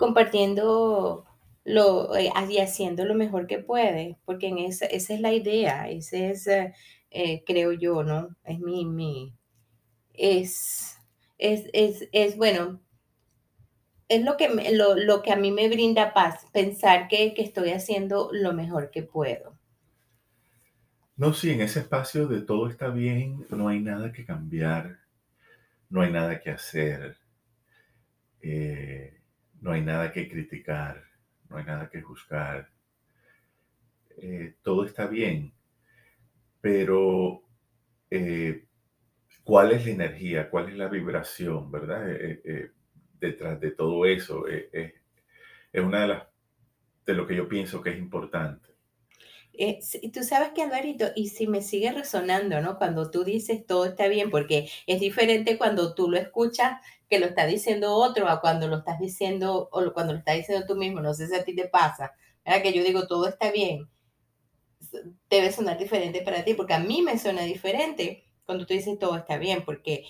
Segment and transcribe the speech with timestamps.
[0.00, 1.26] compartiendo
[1.64, 5.90] lo, eh, y haciendo lo mejor que puede, porque en esa, esa es la idea,
[5.90, 6.72] ese es, eh,
[7.10, 8.34] eh, creo yo, ¿no?
[8.44, 9.36] Es mi, mi,
[10.14, 10.96] es,
[11.36, 12.80] es, es, es bueno,
[14.08, 17.70] es lo que, lo, lo, que a mí me brinda paz, pensar que, que estoy
[17.70, 19.54] haciendo lo mejor que puedo.
[21.16, 25.00] No, sí, en ese espacio de todo está bien, no hay nada que cambiar,
[25.90, 27.18] no hay nada que hacer,
[28.40, 29.19] eh,
[29.60, 31.04] no hay nada que criticar,
[31.48, 32.70] no hay nada que juzgar.
[34.16, 35.52] Eh, todo está bien,
[36.60, 37.42] pero
[38.10, 38.66] eh,
[39.44, 40.50] ¿cuál es la energía?
[40.50, 42.06] ¿Cuál es la vibración, verdad?
[43.20, 44.94] detrás de todo eso es
[45.74, 46.30] una de las
[47.06, 48.69] de lo que yo pienso que es importante.
[49.62, 49.78] Eh,
[50.10, 52.78] tú sabes que Alvarito, y si me sigue resonando, ¿no?
[52.78, 57.26] Cuando tú dices todo está bien, porque es diferente cuando tú lo escuchas que lo
[57.26, 61.00] está diciendo otro a cuando lo estás diciendo o cuando lo estás diciendo tú mismo,
[61.02, 62.62] no sé si a ti te pasa, ¿verdad?
[62.62, 63.90] Que yo digo todo está bien,
[65.28, 69.14] debe sonar diferente para ti, porque a mí me suena diferente cuando tú dices todo
[69.14, 70.04] está bien, porque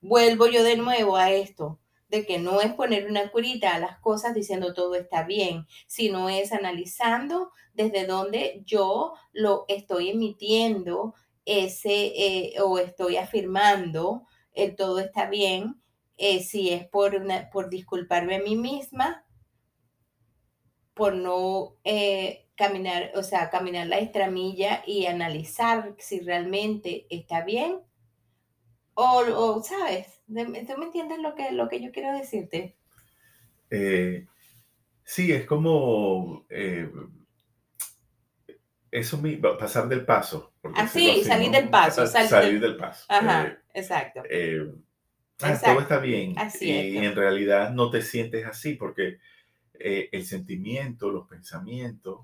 [0.00, 1.78] vuelvo yo de nuevo a esto,
[2.08, 6.28] de que no es poner una curita a las cosas diciendo todo está bien, sino
[6.28, 15.00] es analizando desde donde yo lo estoy emitiendo ese eh, o estoy afirmando el todo
[15.00, 15.82] está bien,
[16.16, 19.24] eh, si es por, una, por disculparme a mí misma,
[20.94, 27.82] por no eh, caminar, o sea, caminar la extramilla y analizar si realmente está bien
[28.96, 30.20] o, ¿sabes?
[30.26, 32.76] ¿Tú me entiendes lo que, lo que yo quiero decirte?
[33.70, 34.26] Eh,
[35.04, 36.90] sí, es como eh,
[38.90, 40.52] eso mismo, pasar del paso.
[40.74, 42.06] Ah, sí, salir del paso.
[42.06, 43.04] Salir, del paso.
[43.08, 44.22] Ajá, eh, exacto.
[45.42, 46.34] Ah, todo está bien.
[46.60, 49.18] y en realidad no te sientes así porque
[49.78, 52.20] el sentimiento, los pensamientos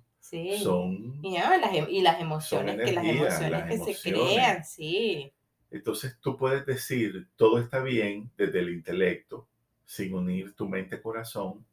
[0.62, 1.20] son...
[1.22, 5.32] Y, las, em, y las emociones, que las emociones que se crean, sí.
[5.72, 9.48] Entonces tú puedes decir, todo está bien desde el intelecto,
[9.86, 11.64] sin unir tu mente-corazón,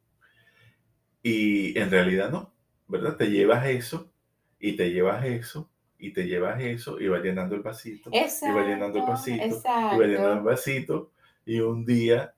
[1.22, 2.52] y en realidad no,
[2.88, 3.16] ¿verdad?
[3.16, 4.10] Te llevas eso,
[4.58, 8.66] y te llevas eso, y te llevas eso, y va llenando el vasito, y va
[8.66, 11.12] llenando el vasito, y va llenando el vasito,
[11.44, 12.34] y un día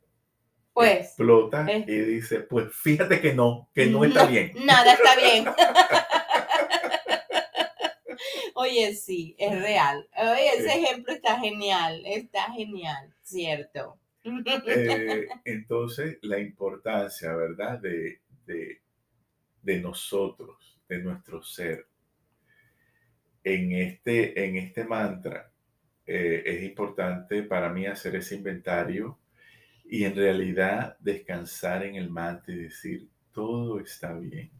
[0.72, 4.52] pues, explota y dice, pues fíjate que no, que no está bien.
[4.64, 5.44] Nada está bien.
[8.62, 10.08] Oye, sí, es real.
[10.16, 13.98] Oye, ese ejemplo está genial, está genial, cierto.
[14.24, 17.80] Eh, entonces, la importancia, ¿verdad?
[17.80, 21.86] De, de, nosotros, de nuestro ser,
[23.42, 25.50] en este, en este mantra,
[26.06, 29.18] eh, es importante para mí hacer ese inventario
[29.84, 34.52] y en realidad descansar en el mantra y decir, todo está bien.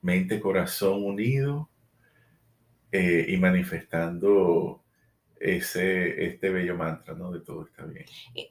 [0.00, 1.69] Mente, corazón unido,
[2.92, 4.82] eh, y manifestando
[5.38, 7.30] ese, este bello mantra, ¿no?
[7.30, 8.04] De todo está bien.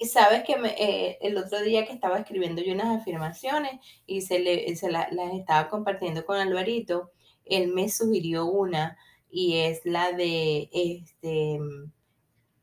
[0.09, 4.75] Sabes que eh, el otro día que estaba escribiendo yo unas afirmaciones y se, le,
[4.75, 7.11] se las estaba compartiendo con Alvarito,
[7.45, 8.97] él me sugirió una
[9.29, 11.59] y es la de este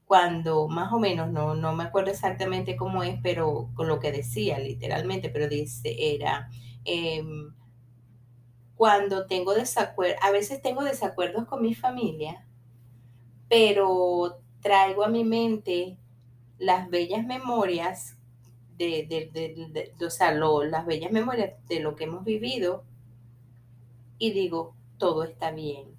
[0.07, 4.13] cuando más o menos, no, no me acuerdo exactamente cómo es, pero con lo que
[4.13, 6.49] decía literalmente, pero dice, era,
[6.85, 7.53] em,
[8.77, 12.47] cuando tengo desacuerdos, a veces tengo desacuerdos con mi familia,
[13.49, 15.99] pero traigo a mi mente
[16.59, 18.17] las bellas memorias
[18.79, 22.85] de, de, de, de o sea, las bellas memorias de lo que hemos vivido
[24.19, 25.95] y digo, todo está bien,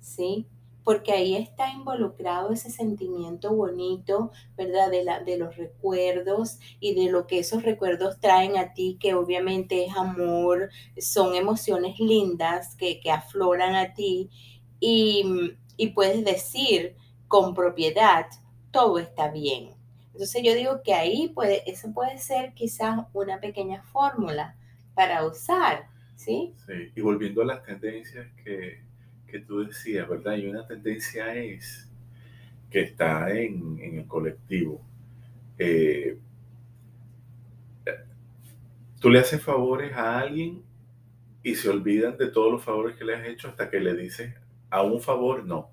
[0.00, 0.46] ¿sí?
[0.86, 4.88] Porque ahí está involucrado ese sentimiento bonito, ¿verdad?
[4.88, 9.14] De, la, de los recuerdos y de lo que esos recuerdos traen a ti, que
[9.14, 14.30] obviamente es amor, son emociones lindas que, afloran a ti
[14.78, 16.94] y, y puedes decir
[17.26, 18.26] con propiedad,
[18.70, 19.70] todo está bien.
[20.12, 24.54] Entonces yo digo que ahí puede, eso puede ser quizás una pequeña fórmula
[24.94, 26.54] para usar, ¿sí?
[26.64, 28.85] Sí, y volviendo a las tendencias que,
[29.26, 30.36] que tú decías, ¿verdad?
[30.36, 31.90] Y una tendencia es
[32.70, 34.80] que está en, el colectivo.
[35.58, 36.18] Eh,
[39.00, 40.62] tú le haces favores a alguien
[41.42, 44.34] y se olvidan de todos los favores que le has hecho hasta que le dices
[44.70, 45.70] a un favor no.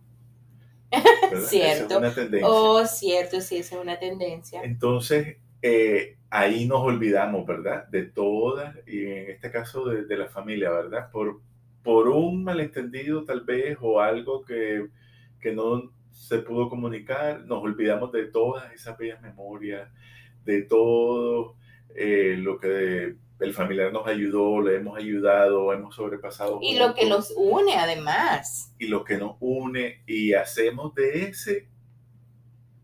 [1.47, 1.95] cierto.
[1.95, 2.47] es una tendencia.
[2.47, 4.61] Oh, cierto, sí, esa es una tendencia.
[4.63, 7.87] Entonces, eh, ahí nos olvidamos, ¿verdad?
[7.87, 11.09] De todas, y en este caso de, de la familia, ¿verdad?
[11.11, 11.41] Por,
[11.83, 14.89] por un malentendido tal vez o algo que,
[15.53, 19.89] no se pudo comunicar, nos olvidamos de todas esas bellas memorias,
[20.45, 21.55] de todo
[21.95, 26.59] eh, lo que el familiar nos ayudó, le hemos ayudado, hemos sobrepasado.
[26.61, 28.73] Y lo que nos une además.
[28.79, 31.67] Y lo que nos une y hacemos de ese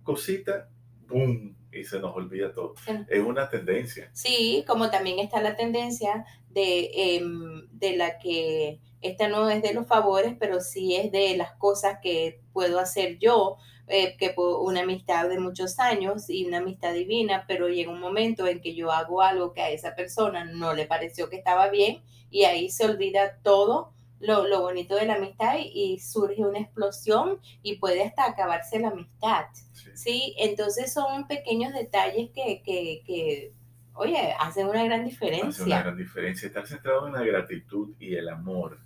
[0.04, 0.70] cosita,
[1.08, 1.56] ¡boom!
[1.72, 2.74] Y se nos olvida todo.
[3.08, 4.10] Es una tendencia.
[4.14, 9.74] Sí, como también está la tendencia de, em, de la que esta no es de
[9.74, 13.58] los favores, pero sí es de las cosas que puedo hacer yo
[13.92, 18.00] eh, que por una amistad de muchos años y una amistad divina, pero llega un
[18.00, 21.70] momento en que yo hago algo que a esa persona no le pareció que estaba
[21.70, 26.60] bien y ahí se olvida todo lo, lo bonito de la amistad y, surge una
[26.60, 29.46] explosión y puede hasta acabarse la amistad.
[29.94, 33.54] Sí, entonces son pequeños detalles que, que, que
[33.94, 35.50] oye, hacen una gran diferencia.
[35.50, 36.48] Hacen una gran diferencia.
[36.48, 38.80] Estar centrado en la gratitud y el amor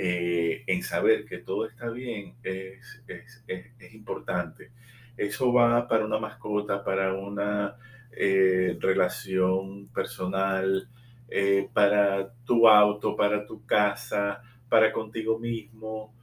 [0.00, 3.02] eh, en saber que todo está bien es,
[3.48, 4.70] es, importante.
[5.16, 7.74] Eso va para una mascota, para una
[8.12, 10.88] eh, relación personal,
[11.28, 16.14] eh, para tu auto, para tu casa, para contigo mismo,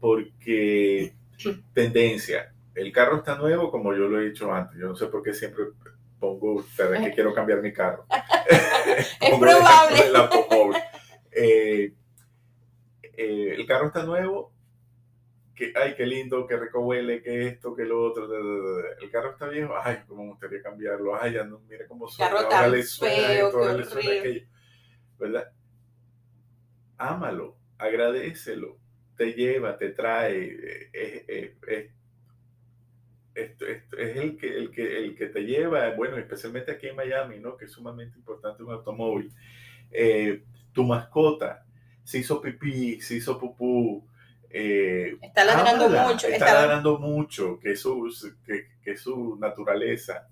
[0.00, 1.14] porque
[1.72, 5.22] tendencia, el carro está nuevo como yo lo he dicho antes, yo no sé por
[5.22, 5.64] qué siempre
[6.18, 8.06] pongo que quiero cambiar mi carro.
[9.20, 10.10] es probable.
[10.10, 10.30] La,
[11.32, 11.92] eh,
[13.16, 14.52] el carro está nuevo,
[15.54, 18.28] que, ay, qué lindo, que rico huele, que esto, que lo otro,
[19.00, 22.40] el carro está viejo, ay, cómo me gustaría cambiarlo, ay, ya no, mira cómo suena,
[22.40, 24.46] ahora le suena esto, le suena aquello,
[25.18, 25.52] ¿verdad?
[26.98, 28.78] Ámalo, agradecelo,
[29.16, 31.54] te lleva, te trae, es,
[33.34, 37.56] el, que, el, que, el que te lleva, bueno, especialmente aquí en Miami, ¿no?
[37.56, 39.32] Que es sumamente importante un automóvil.
[39.90, 41.64] Eh, tu mascota,
[42.02, 44.06] se hizo pipí, se hizo pupú.
[44.50, 46.28] Eh, está ladrando mucho.
[46.28, 48.08] Está, ladrando mucho, que es, su,
[48.44, 50.28] que, su naturaleza.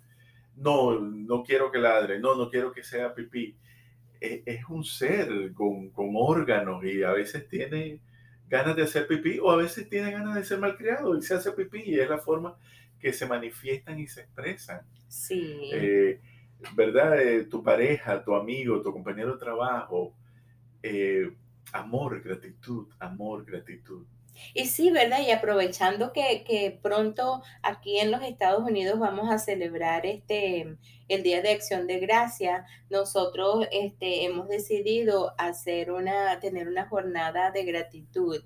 [0.57, 3.57] No, no quiero que ladre, no, no quiero que sea pipí.
[4.23, 8.01] Es, es un ser con, con, órganos y a veces tiene
[8.49, 11.53] ganas de hacer pipí o a veces tiene ganas de ser malcriado y se hace
[11.53, 12.57] pipí y es la forma
[13.01, 14.83] que se manifiestan y se expresan.
[15.09, 15.71] Sí.
[15.73, 16.21] Eh,
[16.75, 17.21] ¿Verdad?
[17.21, 20.15] Eh, tu pareja, tu amigo, tu compañero de trabajo,
[20.83, 21.33] eh,
[21.73, 24.05] Amor, gratitud, amor, gratitud.
[24.55, 25.21] Y sí, ¿verdad?
[25.21, 30.77] Y aprovechando que, pronto aquí en los Estados Unidos vamos a celebrar este
[31.09, 37.51] el Día de Acción de Gracia, nosotros este, hemos decidido hacer una, tener una jornada
[37.51, 38.43] de gratitud.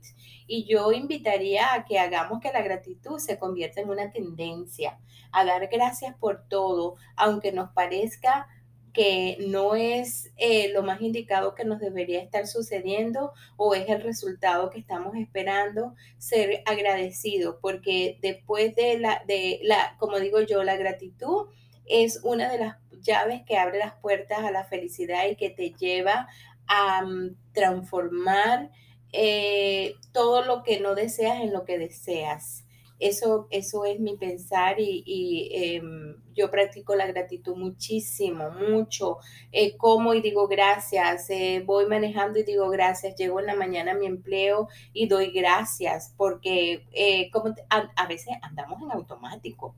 [0.49, 4.99] Y yo invitaría a que hagamos que la gratitud se convierta en una tendencia,
[5.31, 8.49] a dar gracias por todo, aunque nos parezca
[8.97, 14.01] que no es eh, lo más indicado que nos debería estar sucediendo o es el
[14.01, 20.65] resultado que estamos esperando, ser agradecido, porque después de la, de la, como digo yo,
[20.65, 21.49] la gratitud
[21.85, 25.75] es una de las llaves que abre las puertas a la felicidad y que te
[25.75, 26.27] lleva
[26.67, 28.71] a mm, transformar
[29.13, 32.66] eh, todo lo que no deseas en lo que deseas.
[32.99, 39.19] Eso, eso es mi pensar y, em, yo practico la gratitud muchísimo, mucho.
[39.53, 43.93] Eh, como y digo gracias, eh, voy manejando y digo gracias, llego en la mañana
[43.93, 49.75] a mi empleo y doy gracias, porque eh, como a, veces andamos en automático.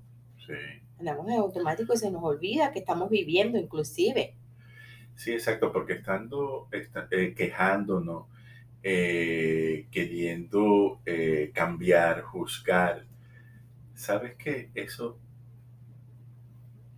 [0.47, 0.55] Sí.
[0.99, 4.35] Andamos en automático y se nos olvida que estamos viviendo inclusive.
[5.17, 6.69] Sí, exacto, porque estando
[7.37, 8.27] quejándonos,
[8.83, 11.01] queriendo
[11.53, 13.08] cambiar, juzgar,
[13.99, 14.71] ¿sabes qué?
[14.75, 15.19] Eso,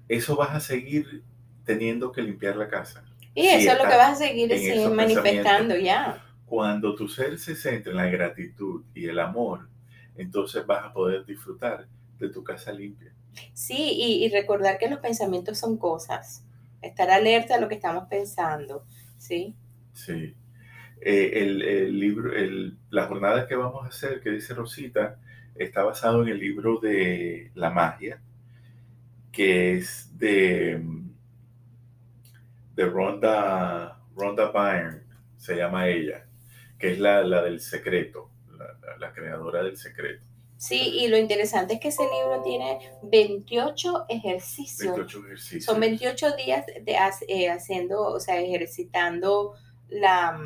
[0.07, 1.25] eso vas a seguir
[1.65, 3.03] teniendo que limpiar la casa.
[3.35, 4.51] Y eso es lo que vas a seguir
[4.91, 6.23] manifestando ya.
[6.45, 9.69] Cuando tu ser se centra en la gratitud y el amor,
[10.17, 11.87] entonces vas a poder disfrutar
[12.19, 13.15] de tu casa limpia.
[13.55, 16.45] Sí, y, recordar que los pensamientos son cosas.
[16.83, 18.85] Estar alerta a lo que estamos pensando,
[19.17, 19.55] ¿sí?
[19.95, 20.35] Sí.
[21.01, 25.19] Eh, el, libro, el, la jornada que vamos a hacer, que dice Rosita,
[25.55, 28.21] está basado en el libro de La magia,
[29.33, 30.83] que es de,
[32.75, 35.03] de Rhonda, Rhonda Byrne,
[35.37, 36.27] se llama ella,
[36.79, 38.31] que es la, del secreto,
[38.99, 40.25] la, creadora del secreto.
[40.57, 44.95] Sí, y lo interesante es que ese libro tiene 28 ejercicios.
[44.95, 45.65] 28 ejercicios.
[45.65, 49.55] Son 28 días de, eh, haciendo, o sea, ejercitando
[49.89, 50.39] la,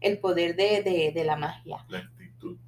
[0.00, 1.84] el poder de, de la magia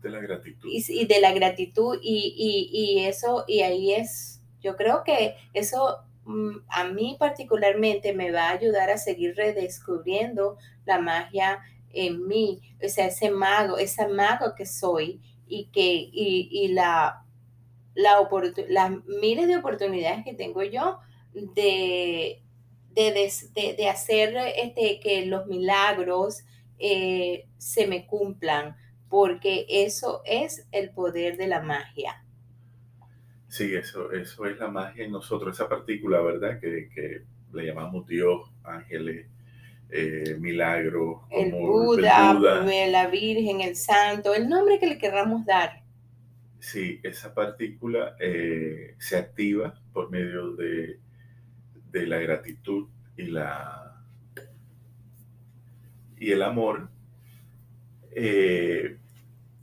[0.02, 0.68] de la gratitud.
[0.72, 6.84] Y, de la gratitud y, eso, y ahí es, yo creo que eso mm, a
[6.84, 11.60] mí particularmente me va a ayudar a seguir redescubriendo la magia
[11.92, 17.24] en mí, o sea, ese mago, ese mago que soy y que, y, la,
[17.94, 18.28] la
[18.68, 20.98] las miles de oportunidades que tengo yo
[21.34, 22.42] de,
[22.92, 26.42] de, de- de hacer este, que los milagros
[26.78, 28.76] eh, se me cumplan,
[29.10, 32.24] porque eso es el poder de la magia.
[33.48, 36.60] Sí, eso, eso es la magia en nosotros, esa partícula, ¿verdad?
[36.60, 39.26] Que, que le llamamos Dios, ángeles,
[39.90, 42.86] eh, milagros, El como Buda, el Buda.
[42.88, 45.82] la Virgen, el Santo, el nombre que le querramos dar.
[46.60, 51.00] Sí, esa partícula eh, se activa por medio de,
[51.90, 54.04] de la gratitud y la
[56.18, 56.90] y el amor.
[58.12, 58.99] Eh,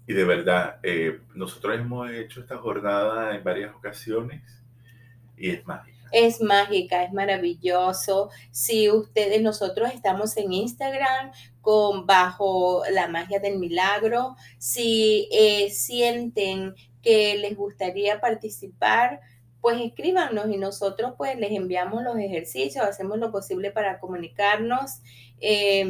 [0.08, 4.42] y de verdad, eh, nosotros hemos hecho esta jornada en varias ocasiones
[5.36, 5.98] y es mágica.
[6.14, 8.30] Es mágica, es maravilloso.
[8.50, 14.38] Si ustedes, nosotros estamos en Instagram con bajo la magia del milagro.
[14.58, 19.20] Si eh, sienten que les gustaría participar,
[19.60, 25.02] pues escríbanos y nosotros pues les enviamos los ejercicios, hacemos lo posible para comunicarnos.
[25.42, 25.86] Eh,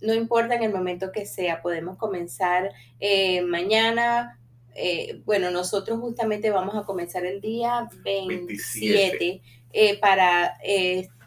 [0.00, 4.38] no importa en el momento que sea, podemos comenzar eh, mañana.
[4.74, 9.42] Eh, bueno, nosotros justamente vamos a comenzar el día 27, 27.
[9.72, 10.56] eh, para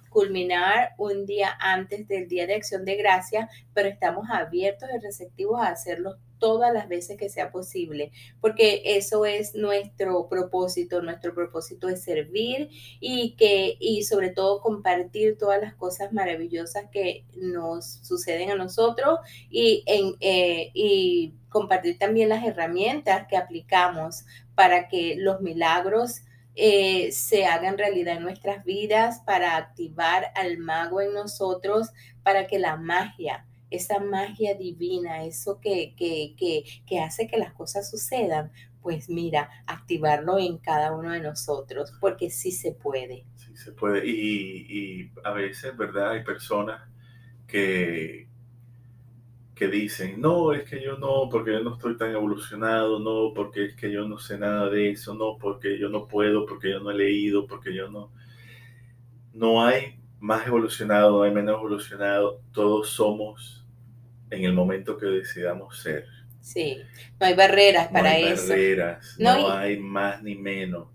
[0.09, 5.59] culminar un día antes del Día de Acción de Gracia, pero estamos abiertos y receptivos
[5.59, 11.87] a hacerlo todas las veces que sea posible, porque eso es nuestro propósito, nuestro propósito
[11.87, 12.67] es servir
[12.99, 19.19] y que y sobre todo compartir todas las cosas maravillosas que nos suceden a nosotros
[19.49, 26.23] y, en, eh, y compartir también las herramientas que aplicamos para que los milagros
[26.55, 31.87] eh, se hagan realidad en nuestras vidas, para activar al mago en nosotros,
[32.21, 37.53] para que la magia esa magia divina, eso que, que, que, que hace que las
[37.53, 38.51] cosas sucedan,
[38.83, 43.25] pues mira, activarlo en cada uno de nosotros, porque sí se puede.
[43.35, 44.05] Sí, se puede.
[44.05, 46.11] Y, a veces, ¿verdad?
[46.11, 46.81] Hay personas
[47.47, 48.27] que,
[49.55, 53.65] que dicen, no, es que yo no, porque yo no estoy tan evolucionado, no, porque
[53.65, 56.79] es que yo no sé nada de eso, no, porque yo no puedo, porque yo
[56.79, 58.11] no he leído, porque yo no...
[59.33, 63.62] No hay más evolucionado, no hay menos evolucionado, todos somos
[64.33, 66.05] en el momento que decidamos ser.
[66.41, 66.77] Sí,
[67.19, 68.47] no hay barreras No para hay eso.
[68.49, 70.89] barreras, No, no, hay más ni menos.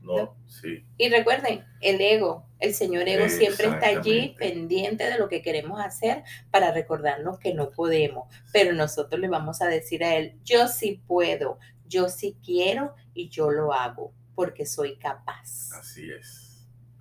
[0.00, 0.36] No, No.
[0.46, 5.42] sí, Y recuerden, el ego, el señor ego siempre está allí pendiente de lo que
[5.42, 10.38] queremos hacer para recordarnos que no podemos, pero nosotros le vamos a decir a él,
[10.44, 15.72] yo sí puedo, yo sí quiero y yo lo hago porque soy capaz.
[15.72, 16.43] así es.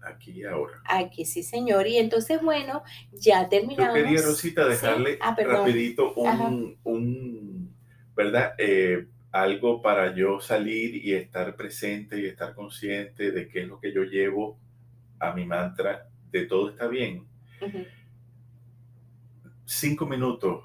[0.06, 0.82] Aquí y ahora.
[0.86, 1.88] Aquí sí, señor.
[1.88, 2.84] Y entonces, bueno,
[3.14, 3.96] ya Yo terminamos.
[3.96, 4.70] quería, Rosita, Sí.
[4.72, 7.76] dejarle Ah, rapidito un, un,
[8.16, 8.54] ¿verdad?
[8.58, 13.80] Eh, algo para yo salir y estar presente y estar consciente de qué es lo
[13.80, 14.60] que yo llevo
[15.20, 17.26] a mi mantra de todo está bien.
[19.66, 20.64] Cinco minutos,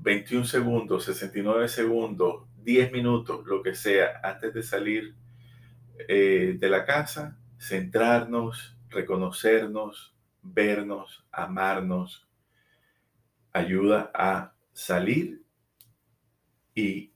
[0.00, 5.14] 21 segundos, 69 segundos, 10 minutos, lo que sea, antes de salir
[6.08, 12.28] eh, de la casa, centrarnos, reconocernos, vernos, amarnos,
[13.52, 15.44] ayuda a salir
[16.74, 17.12] y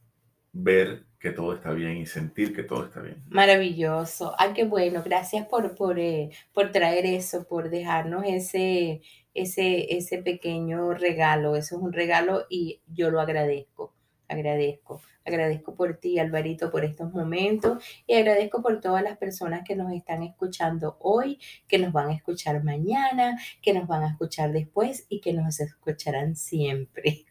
[0.52, 3.24] ver que todo está bien y sentir que todo está bien.
[3.28, 4.34] Maravilloso.
[4.38, 5.02] Ay, qué bueno.
[5.04, 9.02] Gracias por, por, eh, por traer eso, por dejarnos ese,
[9.34, 11.56] ese, ese pequeño regalo.
[11.56, 13.95] Eso es un regalo y yo lo agradezco.
[14.28, 15.02] Agradezco.
[15.24, 19.92] Agradezco por ti, Alvarito, por estos momentos y agradezco por todas las personas que nos
[19.92, 25.06] están escuchando hoy, que nos van a escuchar mañana, que nos van a escuchar después
[25.08, 27.24] y que nos escucharán siempre.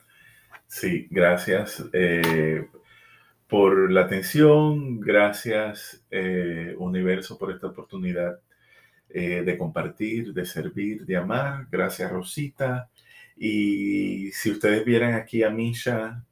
[0.68, 2.68] Sí, gracias eh,
[3.48, 8.40] por la atención, gracias eh, universo por esta oportunidad
[9.10, 11.68] eh, de compartir, de servir, de amar.
[11.72, 12.90] Gracias Rosita.
[13.38, 16.25] Y si ustedes vieran aquí a Misha,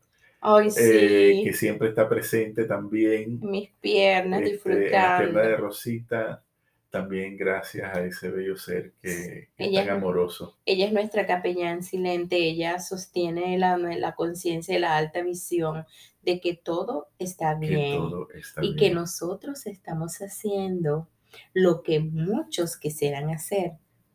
[0.46, 1.42] Ay, eh, sí.
[1.46, 5.32] que siempre está presente también, Mis piernas este, en la disfrutando.
[5.32, 6.44] pierna de Rosita,
[6.90, 10.58] también gracias a ese bello ser que, que es Ella tan es- amoroso.
[10.66, 15.86] Ella es nuestra capellán silente, ella sostiene la, la conciencia y la alta visión
[16.22, 18.78] de que todo está bien todo está y bien.
[18.78, 21.08] que nosotros estamos haciendo
[21.54, 23.74] lo que muchos quisieran hacer,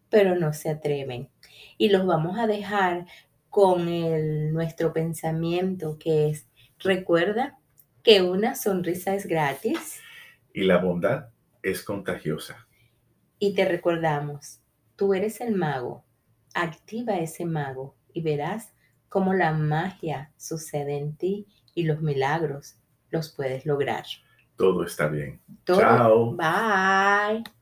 [0.08, 1.28] pero no se atreven.
[1.78, 3.06] Y los vamos a dejar
[3.50, 7.58] con el, nuestro pensamiento que es, recuerda
[8.02, 10.00] que una sonrisa es gratis
[10.52, 11.28] Y la bondad
[11.62, 12.66] es contagiosa.
[13.38, 14.60] y te recordamos,
[14.96, 16.04] tú eres el mago,
[16.54, 18.72] activa ese mago y verás
[19.08, 22.76] cómo la magia sucede en ti y los milagros
[23.10, 24.04] los puedes lograr.
[24.56, 25.40] Todo está bien.
[25.64, 26.36] Todo- Chao.
[26.36, 27.44] Bye.